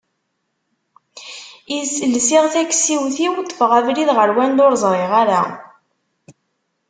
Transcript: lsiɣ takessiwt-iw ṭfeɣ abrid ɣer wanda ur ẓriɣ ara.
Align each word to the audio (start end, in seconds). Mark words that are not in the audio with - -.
lsiɣ 2.13 2.43
takessiwt-iw 2.53 3.33
ṭfeɣ 3.49 3.71
abrid 3.79 4.09
ɣer 4.17 4.29
wanda 4.35 4.61
ur 4.67 4.75
ẓriɣ 4.83 5.11
ara. 5.21 5.41